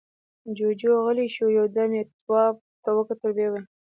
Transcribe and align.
جُوجُو 0.57 0.91
غلی 1.05 1.27
شو، 1.35 1.45
يو 1.57 1.65
دم 1.75 1.91
يې 1.97 2.03
تواب 2.23 2.55
ته 2.83 2.89
وکتل، 2.97 3.29
ويې 3.35 3.47
ويل: 3.51 3.65